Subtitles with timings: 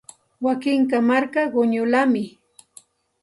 [0.45, 2.23] Wakunku marka quñullami.